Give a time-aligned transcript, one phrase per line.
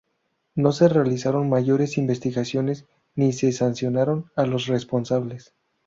[0.55, 5.53] No se realizaron mayores investigaciones ni se sancionaron a los responsables.